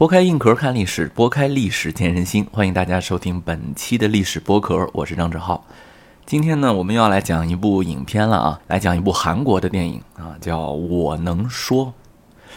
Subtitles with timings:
[0.00, 2.46] 剥开硬壳看历史，剥开历史见人心。
[2.50, 5.62] 欢迎大家收听本期的历史剥壳，我是张志浩。
[6.24, 11.84] 今天呢，我们要来讲一部影片了啊，来讲一部韩国的电影啊，叫《我能说》。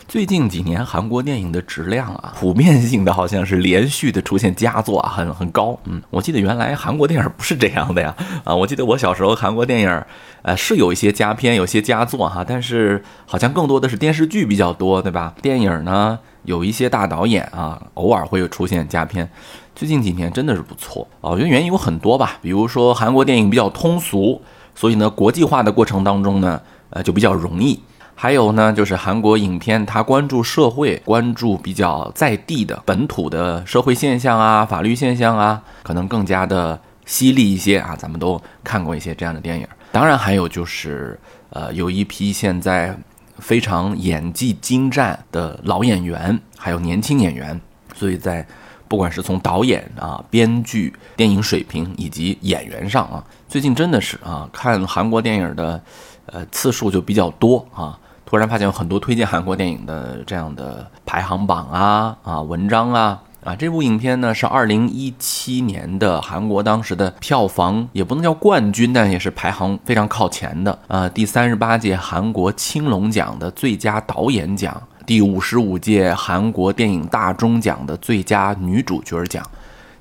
[0.07, 5.77] 最近几年韩国电影的质量啊，普遍性的好像是连续的出现佳作啊，很很高。
[5.85, 8.15] 嗯，我记得原来韩国电影不是这样的呀。
[8.43, 10.03] 啊，我记得我小时候韩国电影，
[10.43, 15.33] 呃，是有一些佳片，有些佳作哈，但是好像更多的是电视剧比较多，对吧？
[15.41, 19.27] 电影呢，有一些大导演啊，偶尔会有出现佳片。
[19.75, 24.39] 最近几年真的是不错啊，我觉得原因有很多吧，比如说韩国电影比较通俗，
[24.75, 27.81] 所以呢，国际化的过程当中呢，呃，就比较容易。
[28.15, 37.95] 还有呢，就是韩国影片，它关注社会，关注比较在地的本土的社会现象啊、法律现象啊，可能更加的犀利一些啊。
[37.97, 39.67] 咱们都看过一些这样的电影。
[39.91, 42.97] 当然，还有就是，呃，有一批现在
[43.39, 47.59] 非常演技精湛的老演员，还有年轻演员。
[47.95, 48.45] 所以在
[48.87, 55.81] 不管是从导演啊、编剧、电影水平以及演员上啊，最近真的是啊，看韩国电影的，
[56.27, 57.99] 呃，次数就比较多啊。
[58.33, 63.55] 突然发现有很多推荐韩国电影的这样的排行榜啊啊文章啊啊！
[63.55, 71.07] 这部影片呢是二零一七年的韩国当时的票房也不能叫冠军，但也是排行非常靠前的啊！
[71.07, 79.45] 第三十八届韩国青龙奖的最佳导演奖，第五十五届韩国电影大钟奖的最佳女主角奖。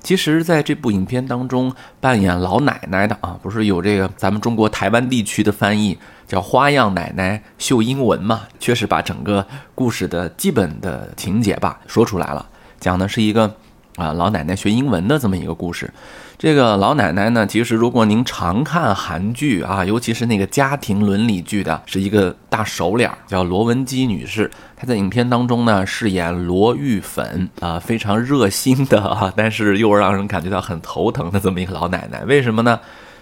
[0.03, 5.97] 其实，在这部影片当中扮演老奶奶的啊，不是有这个咱们中国台湾地区的翻译。
[6.25, 12.49] 叫花样奶奶秀英文嘛，确实把整个故事的基本的情节吧说出来了。
[12.79, 13.55] 讲的是一个
[13.95, 15.91] 啊老奶奶学英文的这么一个故事。
[16.37, 24.51] 这个老奶奶呢，其实如果您常看韩剧啊，尤其是那个家庭伦理剧的，是一个大熟脸，叫罗文姬女士。
[24.75, 32.23] 她在影片当中呢饰演罗玉粉啊，非常热心的啊，但是又让人感觉到很头疼的这么一个老奶奶。
[32.25, 32.79] 为什么呢？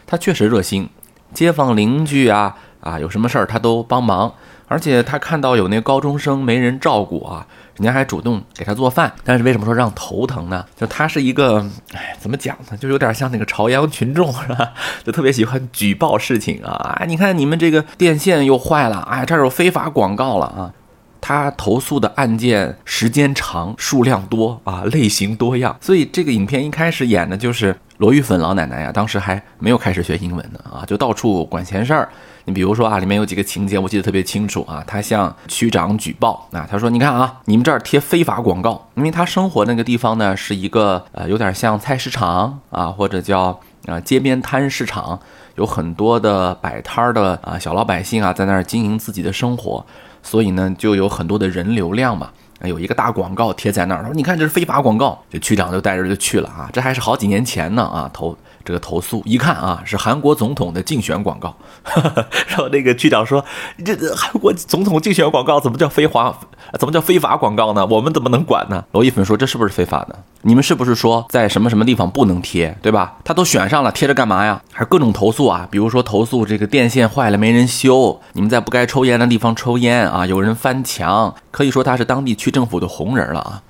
[0.07, 0.89] 她确实热心，
[1.33, 2.55] 街坊邻居啊。
[2.81, 4.33] 啊，有什么事儿她都帮忙，
[4.71, 7.45] 而且他看到有那高中生没人照顾啊，
[7.75, 9.11] 人家还主动给他做饭。
[9.25, 10.65] 但是为什么说让头疼呢？
[10.77, 11.59] 就他是一个，
[11.93, 12.77] 哎，怎么讲呢？
[12.77, 14.71] 就有点像那个朝阳群众是吧？
[15.03, 16.95] 就特别喜欢举报事情啊！
[17.01, 20.71] 哎，你看你们这个电线又坏了，哎，这儿有非法广告了啊！
[21.19, 25.75] 他投诉的案件时间长，数量多啊，类型多样。
[25.81, 32.07] 所以这个影片一开始演的就是罗玉粉老奶奶呀，当时还没有开始学英文呢啊，就到处管闲事儿。
[32.45, 34.83] 你比如说啊，里面有几个情节我记得特别清楚啊。
[34.87, 45.19] 他向区长举报啊，他说：“你看啊，你们这儿贴非法广告。”因为他生活那个地方呢，是一个呃有点像菜市场啊，或者叫啊街边摊市场，
[45.55, 49.85] 有很多的摆摊的啊小老百姓啊，在那儿经营自己的生活，
[50.23, 52.29] 所以呢，就有很多的人流量嘛。
[52.63, 58.35] 有一个大广告贴在那儿，他说：“你看这是非法广告。”这区长就带着就去了啊，这还是好几年前呢啊，投。
[58.63, 61.55] 这个投诉一看啊，是韩国总统的竞选广告，
[62.47, 63.43] 然后那个区长说
[63.83, 66.37] ：“这韩国总统竞选广告怎么叫非法？
[66.79, 67.85] 怎么叫非法广告呢？
[67.87, 70.15] 我们怎么能管呢？”罗一粉说：“这是不是非法的？
[70.43, 73.17] 你们是不是说在什么什么地方不能贴，对吧？
[73.23, 74.61] 他都选上了，贴着干嘛呀？
[74.71, 83.61] 还各种投诉啊，比如说投诉这个电线坏了没人修，你们在不该抽烟的地方抽烟啊，有人翻墙，可以说他是当地区政府的红人了啊。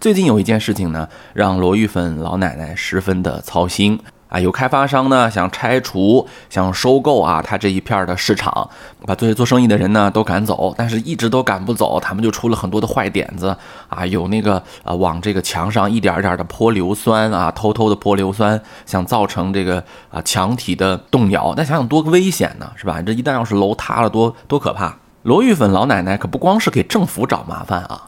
[0.00, 3.98] 最近有一件事情呢，让罗玉粉老奶奶十分的操心。”
[4.28, 8.68] 啊，有开发商呢想拆除、想收购啊，他这一片的市场，
[9.06, 13.56] 把这些做生意的人呢都赶走，但是一直都赶不走，他们就出了很多的坏点子
[13.88, 23.00] 啊，有那个啊往这个墙上一点一点的泼硫酸啊，偷偷的泼硫酸，想造成这个啊墙体的动摇，那想想多危险呢，是吧？
[23.00, 24.96] 这一旦要是楼塌了，多多可怕！
[25.22, 28.02] 罗玉粉老奶奶可不光是给政府找麻烦啊。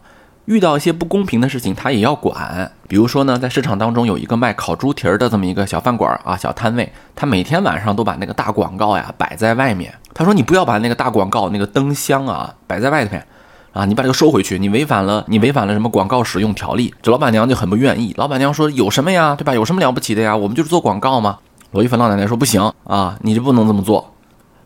[0.51, 2.73] 遇到一些不公平的事情，他也要管。
[2.89, 9.95] 比如说呢，在市场当中有一个卖烤猪蹄儿的这么一个小饭馆啊，小摊位，他每天晚上都把那个大广告呀摆在外面。
[10.13, 13.25] 他说：“你不要把那个大广告那个灯箱啊摆在外面，
[13.73, 18.13] 啊，你把这个收回去，你违反了 你违反了什么广告使用条例。”这老板娘就很不愿意。
[18.17, 19.55] 老板娘说：“有什么呀，对吧？
[19.55, 20.37] 有什么了不起的呀？
[20.37, 21.39] 我们就是做广告嘛。”
[21.71, 24.15] 罗一凡老奶奶说：“不行啊，你这不能这么做。”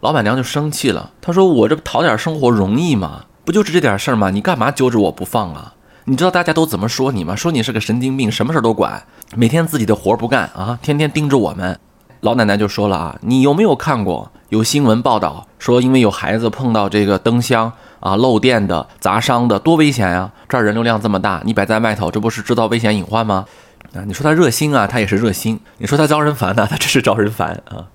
[0.00, 3.24] 老板娘就生气了，她说：“我这不讨点生活容易吗？
[3.44, 4.30] 不就是这点事儿吗？
[4.30, 5.74] 你干嘛揪着我不放啊？”
[6.06, 7.34] 你知道大家都怎么说你吗？
[7.34, 9.02] 说你是个神经病，什么事儿都管，
[9.34, 11.78] 每天自己的活儿不干啊，天天盯着我们。
[12.20, 20.30] 老奶奶就说了啊，你有没有看过有新闻报道说，因为有孩子碰到这个灯箱啊漏电的砸伤的，多危险呀！
[20.46, 23.46] 这儿人流量这么大，你摆在外头，这不是制造危险隐患吗？
[23.94, 27.88] 啊，你说他热心啊，他也是热心；你说他招人烦呢，他真是招人烦啊。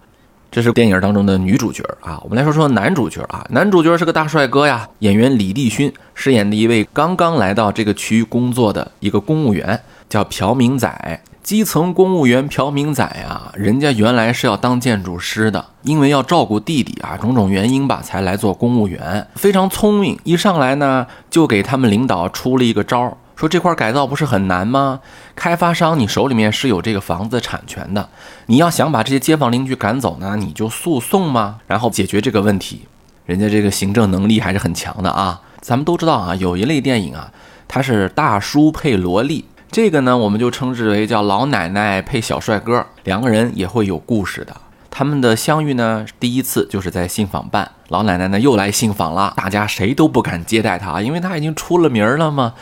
[0.51, 2.19] 这是电影当中的女主角啊。
[2.23, 11.21] 我们来说说男主角啊，男主角是个大帅哥呀，演员李帝勋饰演的一位刚刚来到这个区域工作的一个公务员，叫朴明仔。
[11.41, 19.25] 基层公务员朴明仔啊，人家原来是要当建筑师的，因为要照顾弟弟啊，种种原因吧，才来做公务员。
[19.35, 23.17] 非常聪明，一上来呢，就给他们领导出了一个招儿。
[23.39, 24.99] 说这块改造不是很难吗？
[25.33, 28.09] 开发商，你手里面是有这个房子产权的，
[28.47, 31.61] 你要想把这些街坊邻居赶走呢，你就诉讼吗？
[31.65, 32.85] 然后解决这个问题。
[33.25, 35.39] 人家这个行政能力还是很强的啊。
[35.61, 37.31] 咱们都知道啊，有一类电影啊，
[37.65, 44.53] 它是大叔配萝莉，这个呢，我们就称之为叫老奶奶配小帅哥，两个人也会有故事的。
[44.91, 52.53] 他们的相遇呢，第一次就是在信访办，老奶奶呢又来信访了，大家谁都不敢接待她，因为她已经出了名了嘛。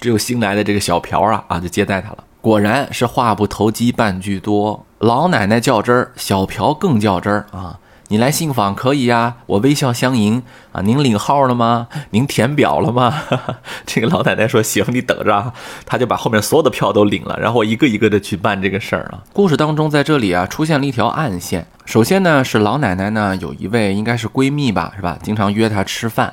[0.00, 2.24] 只有新来的这个小朴啊啊，就接待他了。
[2.40, 7.78] 果然是话不投机半句多，老奶奶较真儿，小朴更较真儿啊！
[8.10, 10.42] 你来信访可以呀，我微笑相迎
[10.72, 10.80] 啊。
[10.80, 11.88] 您领号了吗？
[12.10, 13.22] 您填表了吗？
[13.84, 15.52] 这个老奶奶说行，你等着啊。
[15.84, 19.24] 他就把后面所有的票都领了，然后一个一个的去办这个事儿啊。
[19.34, 21.66] 故事当中在这里啊出现了一条暗线。
[21.84, 25.18] 首先呢是老奶奶呢有一位应该是闺蜜吧，是吧？
[25.22, 26.32] 经常约她吃饭。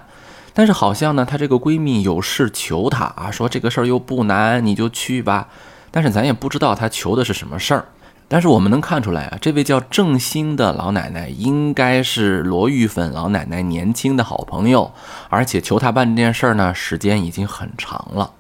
[0.56, 5.50] 但是好像呢，她这个闺蜜有事求她啊，说这个事儿又不难，你就去吧。
[5.92, 7.86] 但是咱也不知道她求的是什么事儿。
[8.28, 14.92] 但是我们能看出来啊，这位叫郑欣的老奶奶应该是罗玉粉老奶奶年轻的好朋友，
[15.30, 18.32] 而且求她办这件事儿呢，时间已经很长了。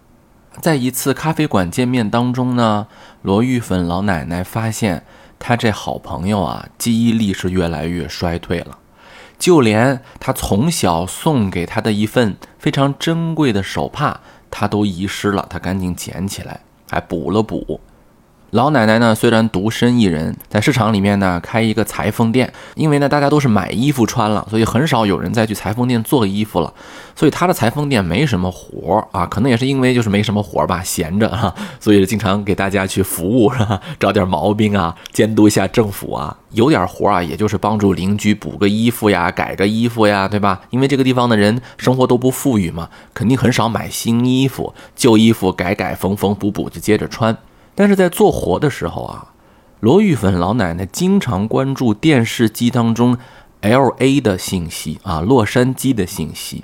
[0.62, 2.88] 在一次咖啡馆见面当中呢，
[3.22, 5.04] 罗玉粉老奶奶发现
[5.38, 8.78] 她这好朋友啊，记忆力是越来越衰退了。
[9.38, 15.46] 就连他从小送给他的一份非常珍贵的手帕，他都遗失了。
[15.50, 17.80] 他赶紧捡起来，还补了补。
[18.56, 26.74] 老奶奶呢，虽然独身一人，在市场里面呢开一个裁缝店，因为呢大家都是买衣服穿了，所以很少有人再去裁缝店做衣服了，
[27.18, 33.82] 所以他的裁缝店没什么活儿啊，可能也是因为就是没什么活儿吧，闲着哈， 所以经常给大家去服务是吧？
[34.00, 40.62] 找点毛病啊，监督一下政府啊，有点活儿啊，也就是帮助邻居补个衣服呀，改个衣服呀，对吧？
[40.70, 47.38] 因为这个地方的人生活都不富裕嘛，肯定很少买新衣服，旧衣服改改缝缝补补就接着穿。
[47.76, 49.34] 但是在做活的时候啊，
[49.82, 53.18] 罗玉粉老奶奶经常关注电视机当中
[53.62, 56.64] L A 的信息啊，洛杉矶的信息。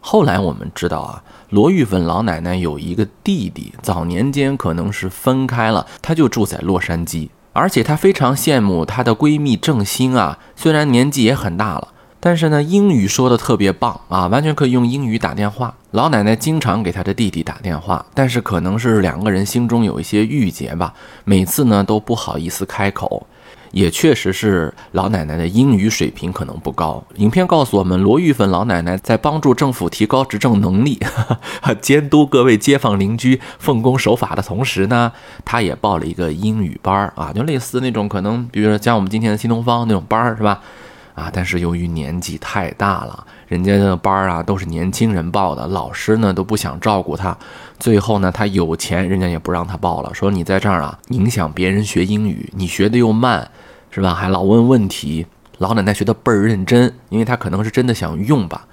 [0.00, 11.93] 后来我们知道啊，罗玉粉老奶奶有一个弟弟，早年间可能是分开了，他就住在洛杉矶，而且她非常羡慕她的闺蜜郑欣啊，虽然年纪也很大了。
[12.24, 15.74] 但是呢，英语说的特别棒啊，完全可以用英语打电话。
[15.90, 20.94] 老奶奶经常给她的弟弟打电话，但是可能是两个人心中有一些郁结吧，
[21.24, 23.26] 每次呢都不好意思开口。
[23.72, 27.04] 也确实是老奶奶的英语水平可能不高。
[27.16, 30.98] 影片告诉我们，罗玉粉老奶奶在帮助政府提高执政能力、
[31.82, 35.12] 监督各位街坊邻居奉公守法的同时呢，
[35.44, 40.62] 她也报了一个英语班儿啊，就类似那种可能，比如说像我们今天的新东方那种班儿，是吧？
[41.14, 47.36] 啊，但是由于年纪太大了，人家的班儿啊都是年轻人报的，老师呢都不想照顾他，
[47.78, 53.48] 最后呢他有钱，人家也不让他报了，说你在这儿啊影响别人学英语，你学的又慢，
[53.90, 54.12] 是吧？
[54.12, 55.26] 还老问问题。
[55.58, 58.66] 老奶奶学的倍儿认真，因为她可能是真的想用吧。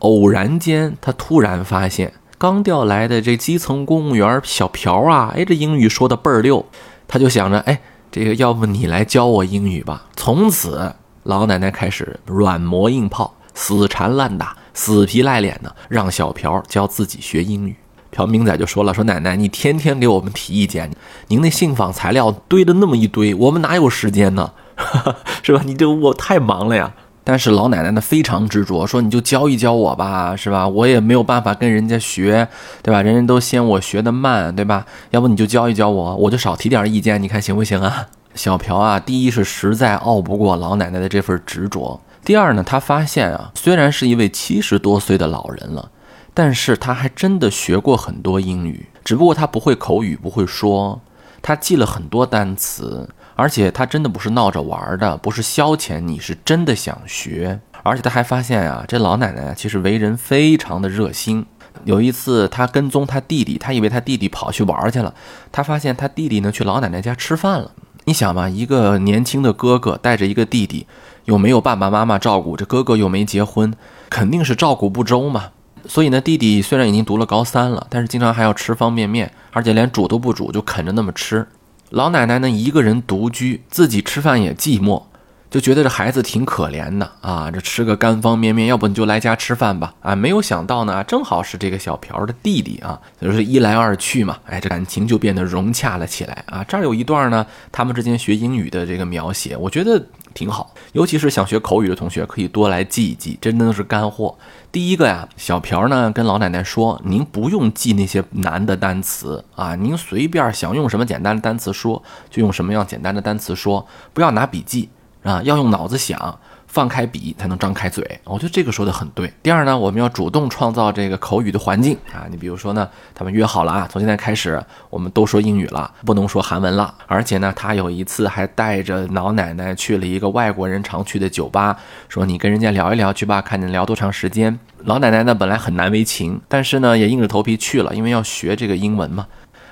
[0.00, 6.66] 偶然间，她突然发现刚调来的这基层公务员小朴啊，哎，这英语说的倍儿溜，
[7.06, 10.06] 她就想着，哎，这个要不你来教我英语吧？
[10.16, 10.92] 从此。
[11.28, 17.76] 老奶奶开始软磨硬泡、死缠烂打、死皮赖脸的让小朴教自己学英语。
[18.10, 20.90] 朴明仔就说了：“说奶奶，你天天给我们提意见，
[21.26, 24.52] 您那信访材料堆的那么一堆，我们哪有时间呢？
[25.44, 25.60] 是吧？
[25.66, 30.66] 你这我太忙了呀。”但是老奶奶呢非常执着，说：“你就教一教我吧，是吧？
[30.66, 32.48] 我也没有办法跟人家学，
[32.82, 33.02] 对吧？
[33.02, 34.86] 人人都嫌我学的慢，对吧？
[35.10, 45.90] 要不你就教一教我，我就少提点意见，你看行不行啊？”小朴啊，第一是实在拗不过老奶奶的这份执着，第二呢，他发现啊，虽然是一位七十多岁的老人了，
[46.34, 51.00] 但是他还真的学过很多英语，只不过他不会口语，不会说，
[51.42, 61.44] 他记了很多单词，而且他真的不是闹着玩的，不是消遣，你是真的想学，而且他还发现啊，这老奶奶其实为人非常的热心。
[61.84, 65.14] 有一次他跟踪他弟弟，他以为他弟弟跑去玩去了，
[65.52, 67.70] 他发现他弟弟呢去老奶奶家吃饭了。
[68.08, 70.86] 你想嘛，一个年轻的哥哥带着一个弟弟，
[71.26, 73.74] 又没有爸爸妈妈照顾，这哥哥又没结婚，
[74.08, 75.50] 肯定是照顾不周嘛。
[75.86, 81.46] 所以呢，弟弟虽然已经读了高三了，但是经常还要吃方便面，而且连煮都不煮就啃着那么吃。
[81.90, 85.02] 老奶奶呢，一个人独居，自己吃饭也寂寞，
[85.50, 90.14] 就觉得这孩子挺可怜的啊，这吃个干方便面，要不你就来家吃饭吧啊！
[90.14, 96.62] 没有想到呢，正好是这个小朴的弟弟啊，就是一来二去嘛，哎，这感情就变得融洽了起来啊。
[96.64, 104.36] 这儿有一段呢，他们之间学英语的这个描写，我觉得挺好，尤其是想学口语的同学可以多来记一记，真的都是干货。
[104.70, 114.90] 第一个呀，小朴呢跟老奶奶说：“您不用记那些难的单词啊，您随便想用什么简单的单词说，就用什么样简单的单词说，不要拿笔记。”
[115.22, 118.20] 啊，要用脑子想，放开笔才能张开嘴。
[118.24, 119.32] 我觉得这个说的很对。
[119.42, 122.26] 第二呢，我们要主动创造这个口语的环境啊。
[122.30, 126.94] 你比如说呢，他们约好了啊，从现在开始我们都说英语了，不能说韩文了。
[127.06, 131.76] 而且呢，他有一次还带着老奶奶去了一个外国人常去的酒吧，
[132.08, 134.58] 说你跟人家聊一聊去吧，看你聊多长时间。
[134.84, 139.26] 老奶奶呢本来很难为情，但是呢也硬着头皮去了，因为要学这个英文嘛。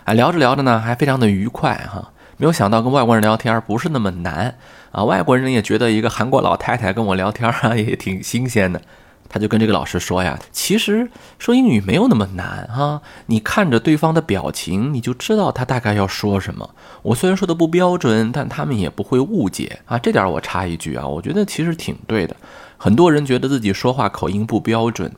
[0.05, 2.11] 啊，聊着聊着呢还非常的愉快哈。
[2.39, 4.55] 没有想到跟外国人聊天不是那么难
[4.93, 5.05] 啊！
[5.05, 8.81] 外国人也觉得一个韩国老太太跟我聊天啊 也挺新鲜的，
[9.29, 16.71] 他就跟这个老师说呀：“其实说英语没有那么难哈，你看着对方的表情，你就知道他大概要说什么。
[17.03, 19.99] 我虽然说的不标准，但他们也不会误解啊。
[19.99, 22.35] 这点我插一句啊，我觉得其实挺对的。
[22.79, 25.13] 很多人觉得自己说话口音不标准，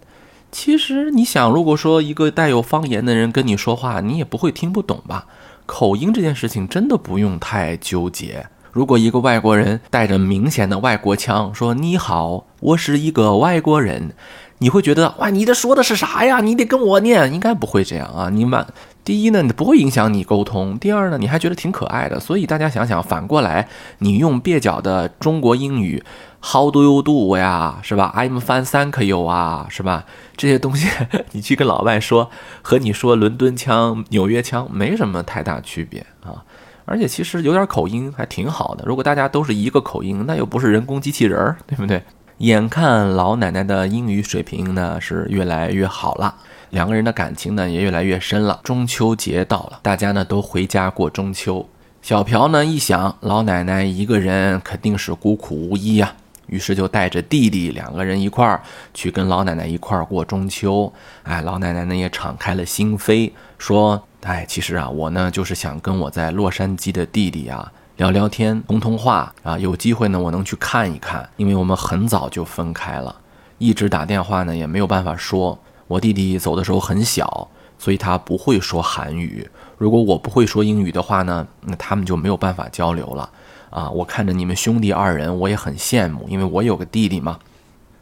[0.51, 5.27] 其实你想，如果说一个带有方言的人跟你说话，你也不会听不懂吧？”
[5.67, 8.47] 口音这件事情真的不用太纠结。
[8.73, 14.13] 如果一个外国人带着明显的外国腔说“你好，我是一个外国人”，
[14.59, 16.41] 你会觉得哇，你这说的是啥呀？
[16.41, 18.29] 你得跟我念，应该不会这样啊。
[18.31, 18.67] 你满
[19.05, 22.21] 第一呢，你不会影响你沟通；第二呢，你还觉得挺可爱的。
[22.21, 26.03] 所以大家想想，反过来，你用蹩脚的中国英语。
[26.41, 30.05] How do you do 呀，是吧？I'm fine, thank you 啊，是吧？
[30.37, 30.89] 这些东西
[31.33, 32.31] 你去跟老外说，
[32.63, 36.45] 和你说伦敦腔、纽约腔没什么太大区别啊。
[36.89, 38.85] 而且其实有点口音还挺好的。
[38.87, 42.03] 如果大家都是一个口音，那又不是人工机器人儿，对不对？
[42.39, 46.35] 眼看老奶奶的英语水平呢是越来越好了，
[46.71, 48.61] 两个人的感情呢也越来越深了。
[48.63, 51.69] 中秋节到了，大家呢都回家过中秋。
[52.01, 56.15] 小朴呢一想，老奶奶一个人肯定是孤苦无依呀。
[56.49, 58.61] 于是就带着弟弟两个人一块儿
[58.93, 60.93] 去跟老奶奶一块儿过中秋。
[61.23, 69.59] 哎，老奶奶呢也敞开了心扉，说：“哎，其实啊，我呢就是想跟我在洛杉矶的弟弟啊聊聊天、通通话啊。
[69.59, 73.15] 有机会呢，我能去看一看，因为我们很早就分开了，
[73.59, 75.59] 一直打电话呢也没有办法说。
[75.87, 79.49] 我弟弟走的时候很小，所以他不会说韩语。
[79.77, 83.29] 如果我不会说英语的话呢，那他们就没有办法交流了。”
[83.71, 87.39] 啊，我看着你们兄弟二人，我也很羡慕，因为我有个弟弟嘛。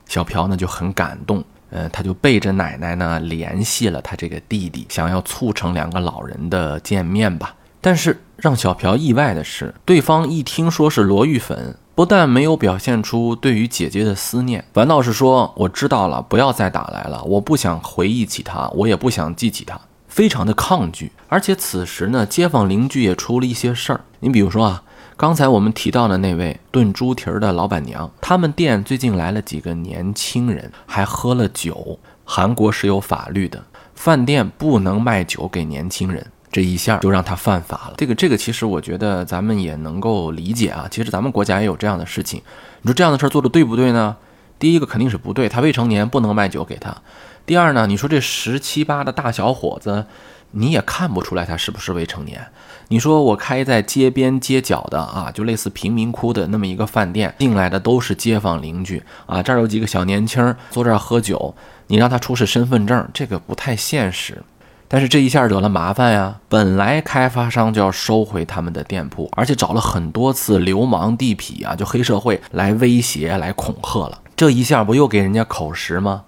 [0.06, 7.56] 小朴呢就很感动，呃，他就背着奶奶呢联系了他这个弟弟，想要促成两个老人的见面吧。
[7.80, 21.10] 但是让小朴意外的是，对方一听说是罗玉粉，不但没有表现出对于姐姐的思念，反倒是说我知道了，不要再打来了，我不想回忆起他，我也不想记起他，非常的抗拒。
[21.28, 24.84] 而且此时呢，街坊邻居也出了一些事儿，你比如说啊。
[25.18, 31.98] 刚才我们提到的那位炖猪蹄儿的老板娘，他们店最近来了几个年轻人，还喝了酒。
[32.22, 37.94] 韩国是有法律的，饭店不能卖酒给年轻人，这一下就让他犯法了。
[37.96, 40.86] 这个这个，其实我觉得咱们也能够理解啊。
[40.90, 42.42] 其实咱们国家也有这样的事情。
[42.82, 44.14] 你说这样的事儿做的对不对呢？
[44.58, 46.94] 第一个肯定是不对，他未成年不能卖酒给他。
[47.46, 50.04] 第二呢，你说这十七八的大小伙子。
[50.52, 52.46] 你也看不出来他是不是未成年。
[52.88, 59.42] 你说我开在街边街角的啊，就类似贫民窟的那么一个饭店，进来的都是街坊邻居啊。
[59.42, 61.54] 这儿有几个小年轻坐这儿喝酒，
[61.88, 64.42] 你让他出示身份证，这个不太现实。
[64.88, 66.36] 但是这一下惹了麻烦呀。
[66.48, 74.20] 本来开发商就要收回他们的店铺，而且找了很多次流氓地痞啊，就黑社会来威胁、来恐吓了。
[74.36, 76.22] 这一下不又给人家口实吗？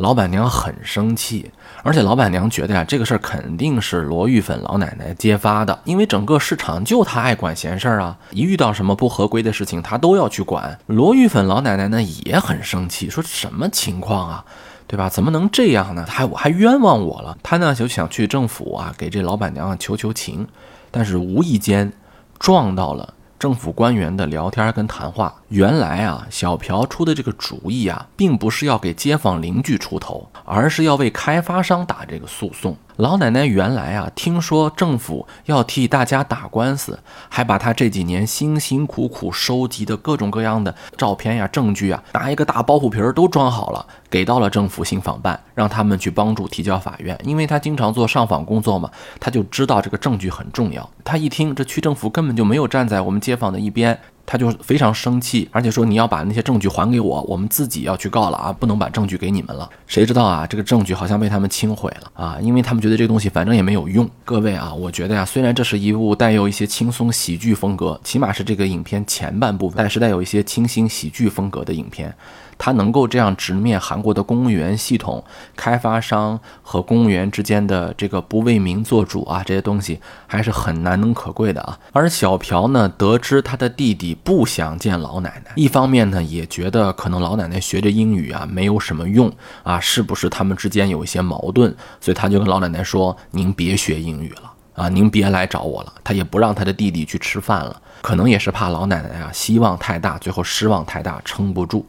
[0.00, 1.50] 老板娘很生气，
[1.82, 10.78] 而且老板娘觉得呀，这个事儿肯定是罗玉粉老奶奶揭发的，因为整个市场就她爱管闲事儿啊，一遇到什么不合规的事情，她都要去管。
[10.86, 14.44] 罗玉粉老奶奶呢也很生气，说什么情况啊，
[14.86, 15.10] 对吧？
[15.10, 16.06] 怎么能这样呢？
[16.08, 17.36] 还我还冤枉我了。
[17.42, 20.48] 她呢就想去政府啊给这老板娘求求情，
[20.90, 21.92] 但是无意间
[22.38, 23.12] 撞到了。
[23.40, 32.76] 政府官员的聊天跟谈话，原来啊，小朴出的这个主意啊，并不是要给街坊邻居出头，而是要为开发商打这个诉讼。
[33.00, 36.98] 老奶奶原来啊，听说政府要替大家打官司，
[37.30, 47.18] 还把她这几年辛辛苦苦收集的各种各样的照片呀、证据啊，拿一个大包袱皮儿都装好了，给到了政府信访办，让他们去帮助提交法院。
[47.24, 50.86] 因为她经常做上访工作嘛，她就知道这个证据很重要。
[51.02, 53.98] 她一听这区政府根本就没有站在我们街坊的一边，
[54.30, 59.68] 他就非常生气，而且说你要把那些证据还给我，我们自己要去告了啊，不能把证据给你们了。
[59.88, 64.08] 谁知道啊，这个证据好像被他们清毁了啊，因为他们觉得这个东西反正也没有用。
[64.24, 72.14] 各位啊，我觉得呀，虽然这是一部带有一些轻松喜剧风格，起码是这个影片前半部分，但是带有一些清新喜剧风格的影片。
[72.62, 75.24] 他能够这样直面韩国的公务员系统、
[75.56, 81.78] 开发商和公务员之间的这个不为民做主啊，这些东西还是很难能可贵的啊。
[81.92, 91.74] 而小朴呢，得知他的弟弟不想见老奶奶，一方面呢也觉得可能老奶奶学着英语啊没有什么用啊，是不是他们之间有一些矛盾？
[91.98, 101.86] 所以他就跟老奶奶说：“您别学英语了啊，您别来找我了。”他也不让他的弟弟去吃饭了，可能也是怕老奶奶啊希望太大，最后失望太大，撑不住。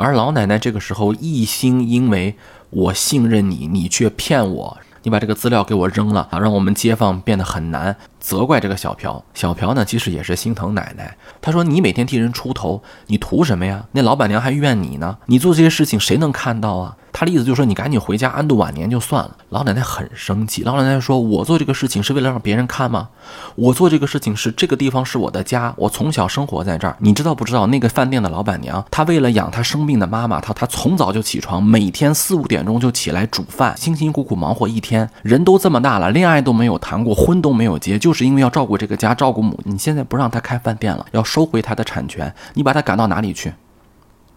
[0.00, 2.34] 而老奶奶这个时候一心因为
[2.70, 9.22] 我信任你，你却骗我，你把这个资料给我扔了啊，让我们街坊变得很难，责怪这个小朴。
[9.34, 11.16] 小朴呢，其实也是心疼奶奶。
[11.42, 13.84] 他说：“你每天替人出头，你图什么呀？
[13.92, 19.36] 那老板娘还怨你呢，你做这些事情谁能看到啊？”他的意思就是说，你赶紧回家安度晚年就算了。
[19.50, 23.10] 老奶奶很生气，老奶奶说：“我做这个事情是为了让别人看吗？
[23.56, 26.96] 我做这个事情是这个地方是我的家，我从小生活在这儿。
[27.00, 27.66] 你知道不知道？
[27.66, 35.10] 那个饭店的老板娘，她为了养她生病的妈妈，她她从早就起床，每天四五点钟就起来煮饭，辛辛苦苦忙活一天。
[35.20, 39.60] 人都这么大了，恋爱都没有谈过，婚都没有结，就是因为要照顾这个家，照顾母。
[39.64, 43.52] 你现在不让她开饭店了，要收回她的产权，你把她赶到哪里去？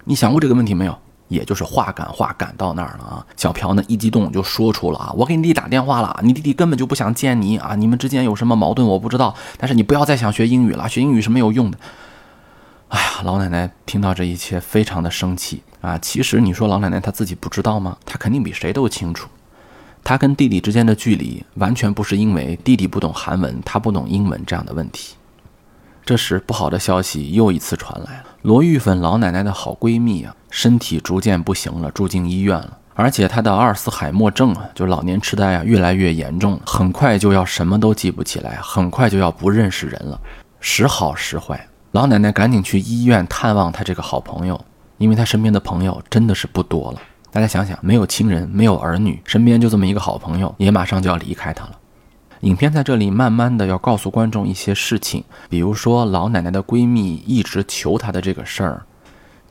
[0.03, 0.93] 你想过这个问题没有？”
[1.33, 3.25] 也就是话赶话赶到那儿了啊！
[3.35, 7.75] 小朴呢一激动就说出了啊，我给你弟打电话了，你弟弟根本就不想见你啊！
[7.75, 11.77] 你们之间有什么矛盾我不知道，但是你不要再想学英语了，学英语是没有用的。
[12.89, 15.97] 哎呀，老奶奶听到这一切非常的生气啊！
[15.97, 17.97] 其实你说老奶奶她自己不知道吗？
[18.05, 19.27] 她肯定比谁都清楚，
[20.03, 25.15] 她跟弟弟之间的距离完全不是因为弟弟不懂韩文，她不懂英文这样的问题。
[26.05, 28.25] 这时，不好的消息又一次传来了。
[28.41, 32.77] 罗玉粉老奶奶的好闺蜜啊，身体逐渐不行了，住进医院了。
[32.93, 40.21] 而且她的阿尔茨海默症啊，就老年痴呆啊，越来越严重了，很快就要什么都记不起来，很快就要不认识人了。
[40.59, 44.63] 时好时坏，老奶奶赶紧去医院探望她这个好朋友，
[44.99, 46.99] 因为她身边的朋友真的是不多了。
[47.31, 51.71] 大家想想，没有亲人，没有儿女，身边就这么一个好朋友，也马上就要离开她了。
[52.41, 58.85] 影片在这里慢慢的要告诉观众一些事情，比如说老奶奶的闺蜜一直求她的这个事儿，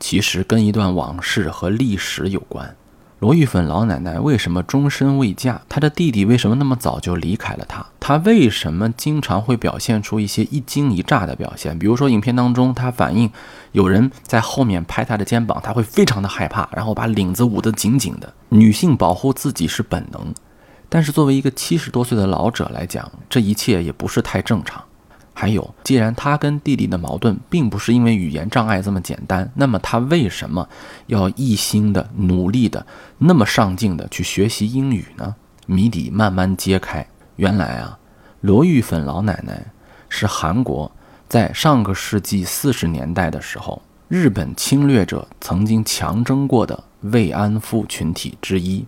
[0.02, 2.74] 其实跟一段往事和历史有关。
[3.20, 5.62] 罗玉粉老奶奶为什么终身未嫁？
[5.68, 7.86] 她的弟弟为什么那么早就离开了她？
[8.00, 11.78] 她为什么经常会表现出一些一惊一乍的表现？
[11.78, 13.30] 比如说影片当中，她反映
[13.70, 18.34] 有人在后面拍她的肩膀，她会非常的害怕，然后把领子捂得紧紧的。
[18.48, 20.34] 女性保护自己是本能。
[20.88, 24.82] 但是作为一个七十多岁的老者来讲，这一切也不是太正常。
[25.34, 30.68] 还有，既然他跟弟弟的矛盾并不是因为语言障碍这么简单，那么他为什么
[31.06, 32.86] 要一心的努力的
[33.18, 35.34] 那么上进的去学习英语呢？
[35.66, 37.98] 谜底慢慢揭开，原来啊，
[38.40, 39.64] 罗玉粉老奶奶
[40.08, 40.90] 是韩国
[41.28, 48.84] 在上个世纪四十年代的时候，日本侵略者曾经强征过的慰安妇群体之一。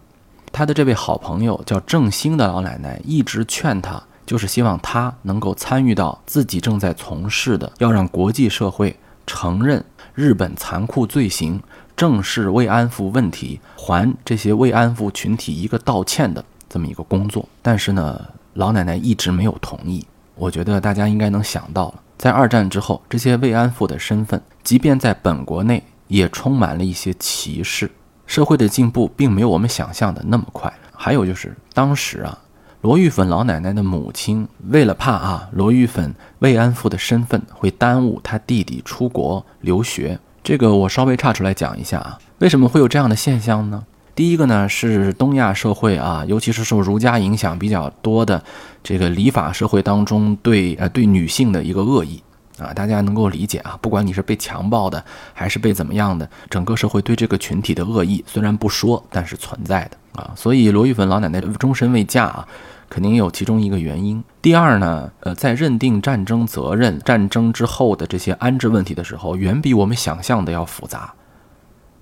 [0.52, 9.84] 他的这位好朋友叫郑兴的老奶奶一直劝他，就是希望他能够参与到自己正在从事的，要让国际社会承认
[10.14, 11.60] 日本残酷罪行，
[11.96, 17.48] 正视慰安妇问题，还这些慰安妇群体一个道歉的这么一个工作。
[17.62, 18.20] 但是呢，
[18.54, 20.06] 老奶奶一直没有同意。
[20.37, 27.90] 我觉得大家应该能想到了，在二战之后，这些慰安妇的身份，即便在本国内，也充满了一些歧视。
[28.26, 30.72] 社会的进步并没有我们想象的那么快。
[30.92, 32.38] 还有就是当时啊，
[32.85, 43.83] 罗玉粉老奶奶的母亲为了怕啊罗玉粉慰安妇的身份会耽误她弟弟出国留学，这个我稍微岔出来讲一下啊，为什么会有这样的现象呢？
[44.14, 48.44] 第一个呢是东亚社会啊，尤其是受儒家影响比较多的
[48.83, 52.23] 这个礼法社会当中对呃对女性的一个恶意。
[52.59, 60.31] 啊，大家能够理解啊，不管你是被强暴的，还是被怎么样的，整个社会对这个群体的恶意虽然不说，但是存在的啊。
[60.37, 62.47] 所以罗玉粉老奶奶终身未嫁啊，
[62.88, 64.23] 肯定有其中一个原因。
[64.42, 71.14] 第二呢，呃，在认定战争责任、战争之后的这些安置问题的时候，远比我们想象的要复杂。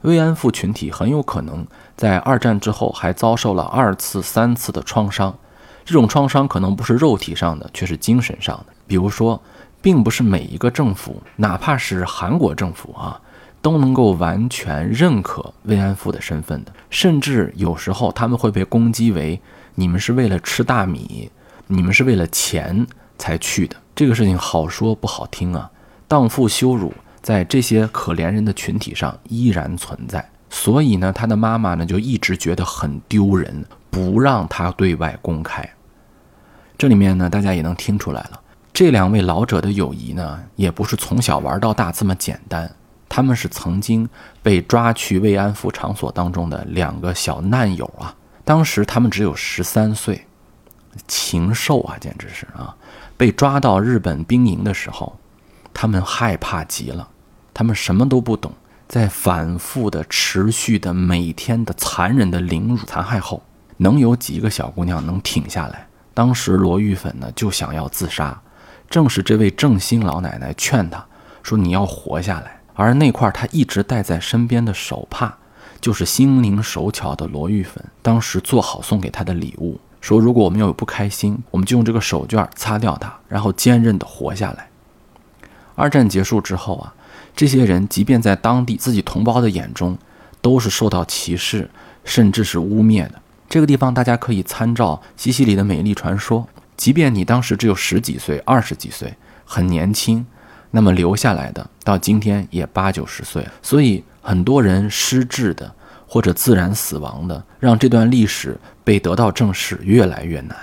[0.03, 1.67] 慰安妇群体很有可能
[1.97, 5.37] 在二战之后还遭受了二次、三次的创伤，
[5.85, 9.41] 这种创伤可能不是肉体上的，却是精神上的，比如说。
[9.85, 13.21] 并不是每一个政府，哪怕是韩国政府啊，
[13.61, 16.73] 都能够完全认可慰安妇的身份的。
[16.89, 19.43] 甚至有时候他们会被攻击为
[19.75, 21.31] 你们是为了吃大米，
[21.67, 22.87] 你们是为了钱
[23.19, 23.77] 才去的。
[23.95, 25.71] 这个事情好说不好听啊，
[26.09, 30.27] 荡妇羞辱在这些可怜人的群体上依然存在。
[30.51, 35.69] 所以呢，他的妈妈呢就一直觉得很丢人，不让他对外公开。
[36.77, 38.41] 这里面呢，大家也能听出来了，
[38.73, 42.71] 这两位老者的友谊呢，也不是从小玩到大这么简单。
[43.09, 44.09] 他们是曾经
[44.43, 50.27] 被抓去慰安妇场所当中的两个小难友啊，当时他们只有十三岁，
[51.07, 52.75] 禽兽啊，简直是啊！
[53.17, 55.17] 被抓到日本兵营的时候，
[55.73, 57.09] 他们害怕极了，
[57.55, 58.53] 他们什么都不懂。
[58.89, 63.43] 在反复的、持续的、每天的残忍的凌辱、残害后，
[63.79, 65.87] 能有几个小姑娘能挺下来？
[66.13, 68.39] 当时罗玉粉呢就想要自杀，
[68.91, 71.07] 正是这位正心老奶奶劝她
[71.43, 75.39] 说：“你要活下来。”而那块她一直带在身边的手帕，
[75.83, 84.71] 就是心灵手巧的罗玉粉当时做好送给她的礼物，说：“如果我们有不开心，我们就用这个手绢擦掉它，然后坚韧地活下来。”
[85.75, 86.95] 二战结束之后啊。
[87.35, 89.97] 这些人即便在当地自己同胞的眼中，
[90.43, 91.71] 都是受到歧视，
[92.05, 93.23] 甚至是污蔑的。
[93.49, 96.47] 这个地方大家可以参照西西里的美丽传说。
[96.77, 99.15] 即便你当时只有十几岁、二十几岁，
[99.47, 100.27] 很年轻，
[100.73, 103.49] 那么留下来的到今天也八九十岁。
[103.63, 105.71] 所以很多人失智的
[106.07, 110.57] 或者自然死亡的，让这段历史被得到正视越来越难。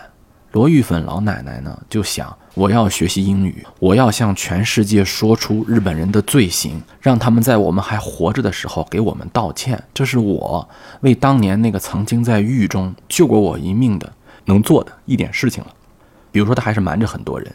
[0.54, 9.84] 罗玉粉老奶奶呢，就想我要学习英语，我要向全世界说出日本人的罪行，让他们在我们还活着的时候给我们道歉。
[9.94, 10.68] 这是我
[11.02, 14.12] 为当年那个曾经在狱中救过我一命的
[14.46, 15.72] 能做的一点事情了。
[16.32, 17.52] 比如说，他还是瞒着很多人，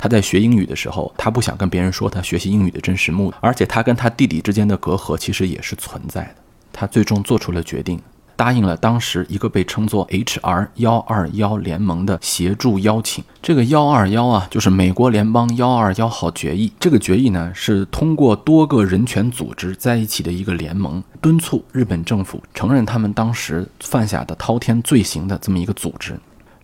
[0.00, 6.36] 他在学英语的时候，他不想跟别人说他学习英语的真实目的，而且他跟他弟弟之间的隔阂其实也是存在的。
[6.72, 8.00] 他最终做出了决定。
[8.36, 13.22] 答应了当时一个被称作 HR 幺二幺联盟的协助邀请。
[13.42, 16.72] 这个幺二幺啊，就是美国联邦幺二幺号决议。
[16.80, 26.18] 这个决议呢，是通过多个人权组织在一起的一个联盟，敦促日本政府承认他们当时犯下的滔天罪行的这么一个组织。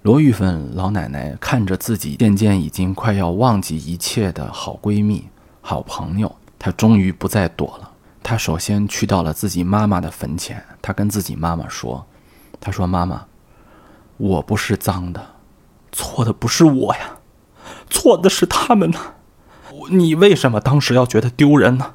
[0.06, 5.26] 罗玉芬老奶奶看着自己渐渐已经快要忘记一切的好闺蜜、
[5.60, 7.90] 好朋友，她终于不再躲了。
[8.22, 12.06] 她首先去到了自己妈妈的坟前，她跟自己妈妈说
[12.60, 13.26] ：“她说妈妈，
[14.16, 15.20] 我不是脏的，
[15.90, 17.18] 错的不是我呀，
[17.90, 19.00] 错的是他们呢。
[19.90, 21.94] 你为什么当时要觉得丢人呢？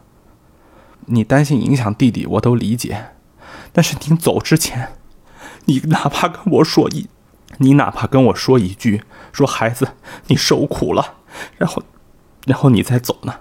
[1.05, 3.11] 你担心影响弟弟，我都理解。
[3.71, 4.95] 但是你走之前，
[5.63, 7.07] 你哪怕跟我说一，
[7.61, 9.87] 你哪怕跟我说一句，说孩子
[10.27, 11.13] 你受苦了，
[11.57, 11.83] 然后，
[12.45, 13.35] 然后你再走呢？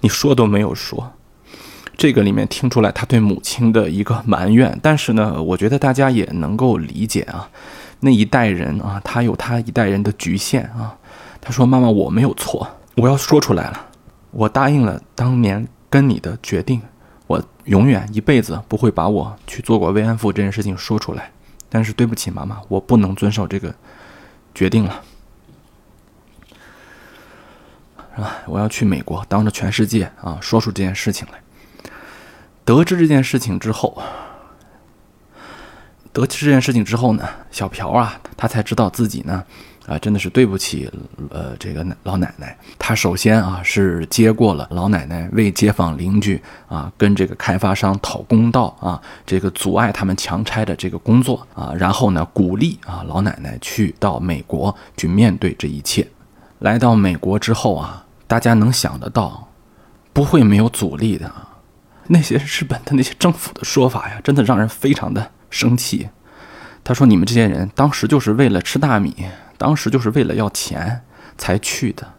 [0.00, 1.12] 你说都没有说。”
[1.98, 7.50] 这个里面听出来他对母亲的一个埋怨，但是呢，我觉得大家也能够理解啊，
[7.98, 10.94] 那一代人啊，他有他一代人的局限啊。
[11.40, 13.86] 他说：“妈妈，我没有错，我要说出来了，
[14.30, 16.80] 我答应了当年跟你的决定，
[17.26, 21.32] 我永远一辈子不会把我去做过慰安妇这件事情说出来。
[21.68, 23.74] 但是对不起，妈妈，我不能遵守这个
[24.54, 25.02] 决定了，
[28.14, 28.36] 是吧？
[28.46, 31.40] 我要去美国，当着全世界啊，说出这件事情来。”
[32.64, 34.02] 得知这件事情之后，
[36.12, 39.44] 得知这件事情之后呢，小朴啊，他才知道自己呢，
[39.88, 40.90] 啊，真的是对不起，
[41.30, 42.56] 呃，这个老奶奶。
[42.78, 56.06] 他首先啊是接过了老奶奶为街坊邻居啊跟这个开发商讨公道啊，这个阻碍他们强拆的这个工作啊，然后呢鼓励啊老奶奶去到美国去面对这一切。
[56.58, 59.48] 来到美国之后啊，大家能想得到，
[60.12, 61.32] 不会没有阻力的。
[62.08, 66.08] 那些日本的那些政府的说法呀，真的让人非常的生气。
[66.82, 69.14] 他说：“你们这些人当时就是为了吃大米，
[69.58, 71.02] 当时就是为了要钱
[71.36, 72.14] 才去的。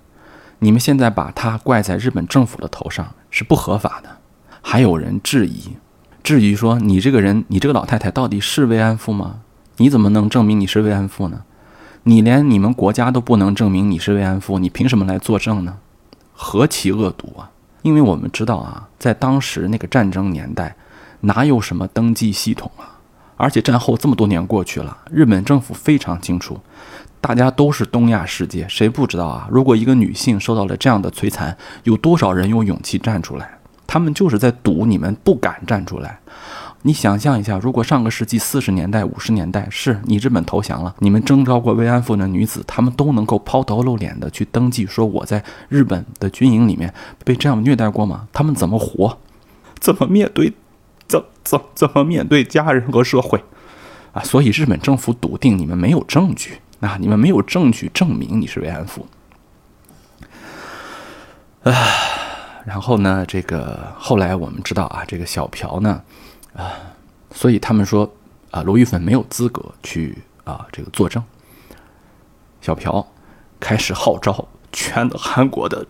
[0.59, 4.17] 你们现在把他怪在日本政府的头上是不合法的。”
[4.61, 5.77] 还有人质疑，
[6.21, 9.39] 质疑说：“你这个人，你这个老太太到底是慰安妇吗？
[9.77, 11.43] 你怎么能证明你是慰安妇呢？
[12.03, 15.77] 你连你们国家都不能证明你是慰安妇，你凭什么来作证呢？
[16.33, 20.75] 何其恶毒啊！”因为我们知道啊，在当时那个战争年代，
[21.21, 22.99] 哪有什么登记系统啊？
[23.37, 26.59] 而且战后这么多年过去了，日本政府非常清楚，
[27.21, 29.47] 大家都是东亚世界，谁不知道啊？
[29.51, 33.59] 如果一个女性受到了这样的摧残，有多少人有勇气站出来？
[33.85, 36.19] 他们就是在赌你们不敢站出来。
[36.83, 46.93] 你想象一下，如果上个世纪四十年代、五十年代是你日本投降了，你们征召过慰安妇的女子，她们都能够抛头露脸的去登记，说我在日本的军营里面
[47.25, 48.27] 被这样虐待过吗？
[48.31, 49.17] 他们怎么活？
[49.79, 50.53] 怎么面对？
[51.07, 53.43] 怎怎怎么面对家人和社会？
[54.13, 54.23] 啊！
[54.23, 59.05] 所以日本政府笃定你们没有证据啊，你们没有证据证明你是慰安妇。
[61.63, 61.73] 唉，
[62.65, 66.01] 然后呢，这个后来我们知道啊，这个小朴呢，
[66.55, 66.71] 啊，
[67.31, 68.09] 所以他们说
[68.51, 71.21] 啊，罗玉粉没有资格去啊这个作证。
[72.61, 73.05] 小朴
[73.59, 75.85] 开始号召全韩国的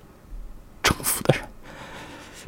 [0.82, 1.48] 政府的人，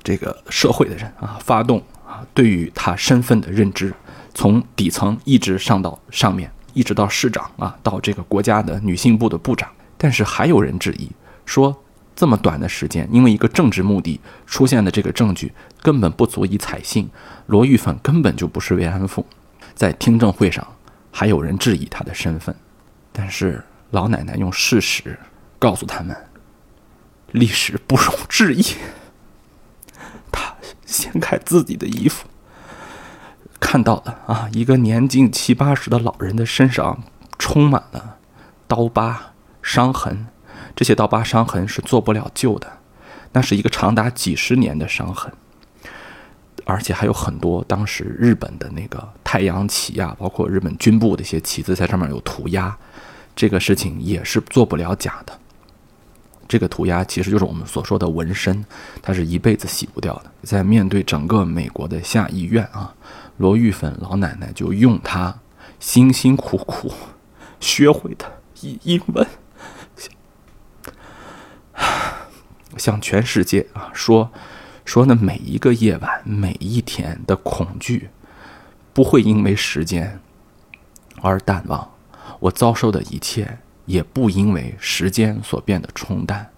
[0.03, 3.93] 这个社会的人啊，发动啊对于他身份的认知，
[4.33, 9.69] 从底层一直上到上面，一直到市长啊，到这个国家的女性部的部长。
[9.97, 11.09] 但是还有人质疑
[11.45, 11.83] 说。
[12.13, 17.09] 这么短的时间，因为一个政治目的出现的这个证据根本不足以采信，
[17.47, 19.25] 罗玉凤根本就不是慰安妇。
[19.73, 20.67] 在听证会上，
[21.09, 22.53] 还有人质疑她的身份，
[23.11, 25.17] 但是老奶奶用事实
[25.57, 26.15] 告诉他们：
[27.31, 28.63] 历史不容置疑。
[30.31, 30.53] 他
[30.85, 32.27] 掀开自己的衣服，
[33.61, 37.01] 看到了啊，一个年近七八十的老人的身上
[37.39, 38.17] 充满了
[38.67, 40.27] 刀疤、伤痕。
[40.75, 42.79] 这些刀疤伤痕是做不了旧的，
[43.33, 45.31] 那是一个长达几十年的伤痕，
[46.65, 52.75] 而且还有很多当时日本的那个太阳旗啊，包括日本军部的一些旗子在上面有涂鸦，
[53.35, 55.37] 这个事情也是做不了假的。
[56.47, 58.65] 这个涂鸦其实就是我们所说的纹身，
[59.01, 60.31] 它是一辈子洗不掉的。
[60.43, 62.93] 在面对整个美国的下议院啊，
[63.41, 65.39] 罗玉粉老奶奶就用她
[65.79, 66.93] 辛辛苦苦
[67.59, 69.27] 学会的英英文。
[72.77, 74.31] 向全世界啊说，
[74.85, 78.11] 说那每一个夜晚、每一天的恐惧，
[78.93, 80.19] 不会因为时间
[81.23, 81.89] 而淡忘；
[82.41, 86.51] 我遭受的一切，也不因为时间所变得冲淡。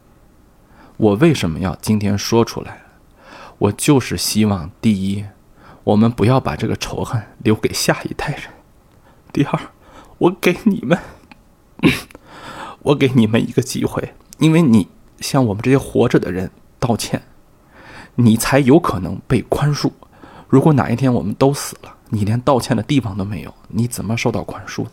[0.98, 2.82] 我为什么要今天说出来？
[3.58, 5.26] 我就是希望，第一，
[5.84, 8.52] 我们不要把这个仇恨留给下一代人；
[9.32, 9.60] 第二，
[10.18, 10.98] 我给你们，
[12.84, 14.88] 我给你们一个机会，因为你。
[15.20, 17.22] 向我们这些活着的人道歉，
[18.16, 19.90] 你才有可能被宽恕。
[20.50, 24.90] 如果哪一天我们都死了，你连道歉的地方都没有，你怎么受到宽恕呢？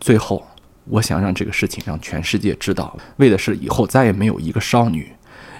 [0.00, 0.44] 最后，
[0.86, 5.14] 我想让这个事情让全世界知道，为的是以后再也没有一个少女，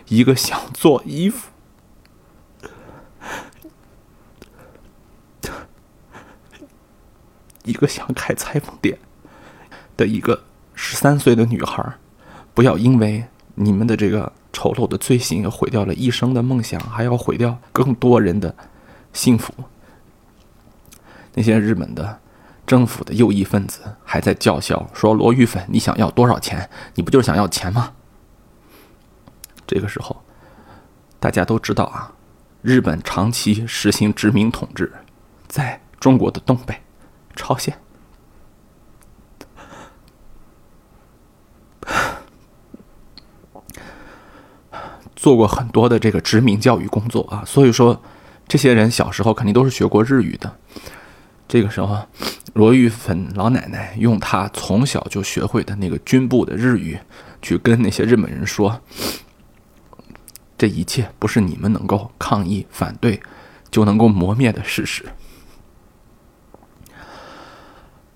[0.08, 1.49] 一个想做衣服，
[7.64, 8.98] 一个想开裁缝店
[9.96, 10.44] 的一个
[10.74, 11.94] 十三岁的女孩。
[12.52, 18.54] 不要因为你们的这个丑陋的罪行，毁掉了一生的梦想，还要毁掉更多人的
[19.12, 19.54] 幸福。
[21.34, 22.18] 那些日本的
[22.66, 26.68] 政府的右翼分子还在叫嚣说：“罗玉粉，你想要多少钱？
[26.94, 27.92] 你不就是想要钱吗？”
[29.64, 30.20] 这个时候，
[31.20, 32.12] 大家都知道啊，
[32.62, 34.92] 日本长期实行殖民统治，
[35.46, 36.74] 在中国的东北、
[37.40, 37.74] 朝鲜。
[45.16, 48.02] 做过很多的这个殖民教育工作啊，所以说，
[48.46, 50.54] 这些人小时候肯定都是学过日语的。
[51.48, 52.06] 这个时候，
[52.52, 56.98] 罗玉粉老奶奶用她从小就学会的那个军部的日语，
[57.42, 58.80] 去跟那些日本人说
[60.56, 63.20] ：“这一切不是你们能够抗议反对
[63.70, 65.06] 就能够磨灭的事实。”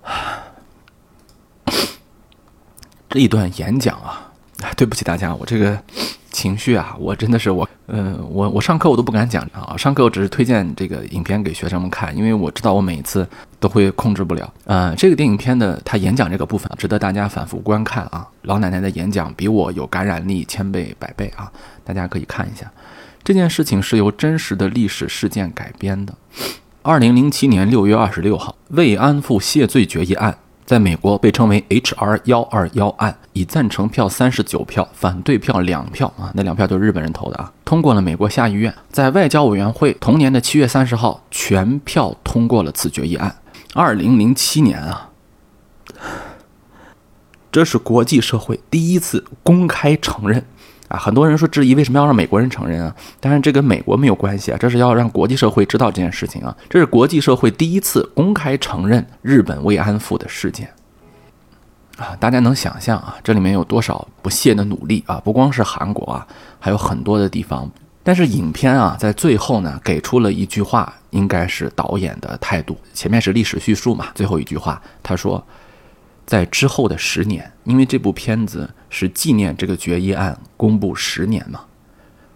[3.09, 4.33] 这一段演讲啊，
[4.77, 5.81] 对不起大家，我这个。
[6.35, 13.27] 情绪啊，我真的是我，嗯，我我上课我都不敢讲啊，上课我只是推荐这个影片给学生们看，因为我知道我每一次
[13.61, 14.53] 都会控制不了。
[14.64, 18.29] 呃，这个电影片的他演讲这个部分值得大家反复观看啊。
[18.43, 21.51] 老奶奶的演讲比我有感染力千倍百倍啊，
[21.85, 22.69] 大家可以看一下。
[23.23, 26.12] 这件事情是由真实的历史事件改编的。
[26.87, 30.37] 二零零七年六月二十六号，慰安妇谢罪决议案。
[30.66, 32.20] 在美国被称为 H.R.
[32.25, 38.75] 幺二幺案，以赞成票三十九票，反对票两票啊，那两票就是日本人投的啊，通过了美国下议院。
[38.90, 43.35] 在外交委员会同年的七月三十号，全票通过了此决议案。
[43.73, 45.09] 二零零七年啊，
[47.51, 50.44] 这是国际社会第一次公开承认。
[50.95, 52.95] 啊，很多人说质疑为什么要让美国人承认啊？
[53.19, 56.57] 当然，这跟美国没有关系啊，这是要让国际社会知道这件事情啊。
[56.71, 60.71] 这是国际社会第一次公开承认日本慰安妇的事件
[61.97, 62.15] 啊！
[62.21, 65.21] 大家能想象啊，这里面有多少不懈的努力啊？
[65.25, 66.25] 不光是韩国啊，
[66.61, 67.69] 还有很多的地方。
[68.05, 72.79] 但是影片啊，在最后呢，给出了一句话，应该是导演的态度。
[72.93, 75.45] 前面是历史叙述嘛，最后一句话，他说。
[76.27, 81.61] 在之后的十年，因为这部片子是纪念这个决议案公布十年嘛，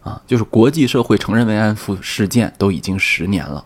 [0.03, 3.64] 啊，就是国际社会承认慰安妇事件都已经十年了，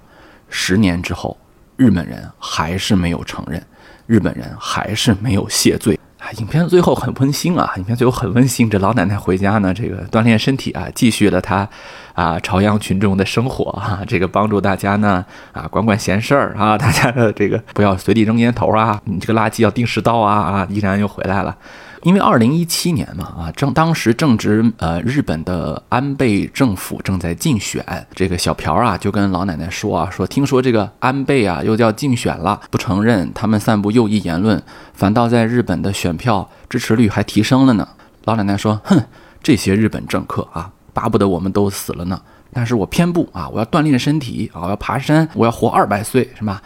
[0.49, 1.37] 十年之后，
[1.77, 3.65] 日本人还是没有承认，
[4.07, 5.99] 日本人还是没有谢罪，
[6.39, 8.69] 影片最后很温馨啊，影片最后很温馨。
[8.71, 11.69] 这老奶奶回家呢，这个锻炼身体啊，继续了她
[12.15, 21.57] 啊朝阳群众的生活啊，这个帮助大家呢啊管管闲事儿啊，大家的这个不要随地扔烟头啊，你这个垃圾要定时倒啊啊，依然又回来了。
[22.03, 34.61] 因为二零一七年嘛，啊，正当时正值呃日本的安倍政府正在竞选，这个小朴啊就跟老奶奶说啊，说听说这个安倍啊又要竞选了，不承认他们散布右翼言论，
[34.95, 37.87] 反倒在日本的选票支持率还提升了呢。
[38.25, 39.01] 老奶奶说，哼，
[39.41, 42.21] 这些日本政客啊，巴不得我们都死了呢，
[42.53, 46.61] 但是我偏不啊，我要锻炼身体啊，我要爬山，我要活二百岁，是吧？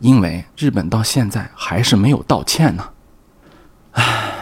[0.00, 2.84] 因为日本到现在还是没有道歉呢，
[3.92, 4.37] 唉。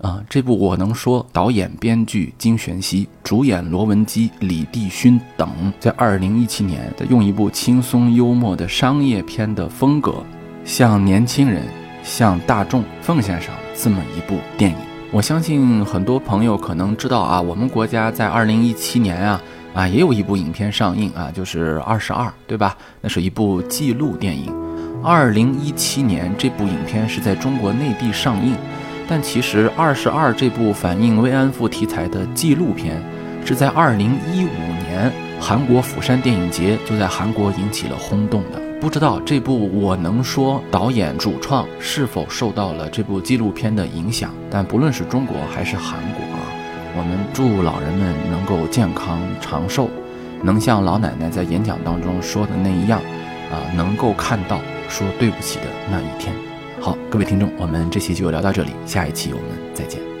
[0.00, 10.22] 啊，这部我能说，导演、编剧金玄熙，主演罗文基、李帝勋等，在二零一七年用一部轻松幽默的商业片的风格，
[10.64, 11.64] 向年轻人、
[12.04, 14.76] 向大众奉献上这么一部电影。
[15.10, 19.42] 我相信很多朋友可能知道啊，我们国家在二零一七年啊
[19.74, 22.76] 啊也有一部影片上映啊，就是《二十二》，对吧？
[23.00, 24.54] 那是一部纪录电影。
[25.02, 28.54] 二零一七年这部影片是在中国内地上映。
[29.08, 33.02] 但其实《二十二》这部反映慰安妇题材的纪录片，
[33.42, 38.60] 是在二零一五年韩国釜山电影节就在韩国引起了轰动的。
[38.80, 44.30] 不知道这部我能说导演主创是否受到了这部纪录片的影响？
[44.50, 46.44] 但不论是中国还是韩国啊，
[46.94, 49.88] 我们祝老人们能够健康长寿，
[50.42, 53.00] 能像老奶奶在演讲当中说的那一样，
[53.50, 56.47] 啊，能够看到说对不起的那一天。
[56.80, 60.17] 好，各位听众，我们这期就聊到这里，下一期我们再见。